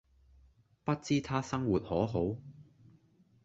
[0.83, 2.35] 不知他生活可好